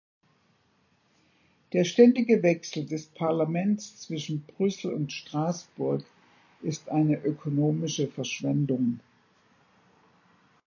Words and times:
Der 1.73 1.83
ständige 1.83 2.41
Wechsel 2.41 2.87
des 2.87 3.05
Parlaments 3.05 3.99
zwischen 4.01 4.41
Brüssel 4.41 4.95
und 4.95 5.13
Straßburg 5.13 6.03
ist 6.63 6.89
eine 6.89 7.21
ökonomische 7.21 8.07
Verschwendung. 8.07 8.99